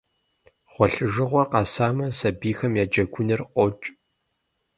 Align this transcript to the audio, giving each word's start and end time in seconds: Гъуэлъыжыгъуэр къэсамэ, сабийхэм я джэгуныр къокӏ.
Гъуэлъыжыгъуэр 0.73 1.47
къэсамэ, 1.51 2.07
сабийхэм 2.17 2.73
я 2.83 2.85
джэгуныр 2.91 3.41
къокӏ. 3.53 3.85